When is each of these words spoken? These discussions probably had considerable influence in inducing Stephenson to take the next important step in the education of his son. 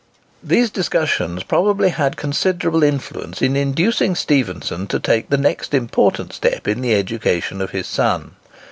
These 0.41 0.71
discussions 0.71 1.43
probably 1.43 1.89
had 1.89 2.17
considerable 2.17 2.81
influence 2.81 3.39
in 3.39 3.55
inducing 3.55 4.15
Stephenson 4.15 4.87
to 4.87 4.99
take 4.99 5.29
the 5.29 5.37
next 5.37 5.75
important 5.75 6.33
step 6.33 6.67
in 6.67 6.81
the 6.81 6.95
education 6.95 7.61
of 7.61 7.69
his 7.69 7.85
son. 7.85 8.31